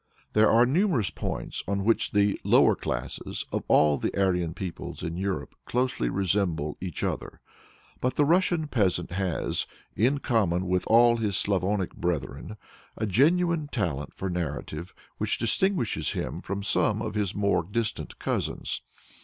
[0.33, 5.15] There are numerous points on which the "lower classes" of all the Aryan peoples in
[5.15, 7.39] Europe closely resemble each other,
[7.99, 12.57] but the Russian peasant has in common with all his Slavonic brethren
[12.97, 18.81] a genuine talent for narrative which distinguishes him from some of his more distant cousins.